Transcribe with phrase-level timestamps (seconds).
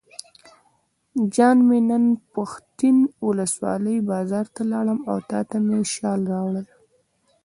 [1.35, 6.67] جان مې نن پښتین ولسوالۍ بازار ته لاړم او تاته مې شال راوړل.